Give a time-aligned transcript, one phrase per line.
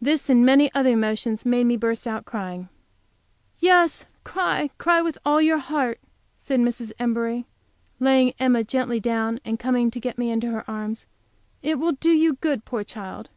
[0.00, 2.68] This, and many other emotions, made me burst out crying.
[3.60, 6.00] "Yes, cry, cry, with all your heart,"
[6.34, 6.90] said Mrs.
[6.98, 7.46] Embury,
[8.00, 11.06] laying Emma gently down, and coming to get me into her arms.
[11.62, 13.28] "It will do you good, poor child!"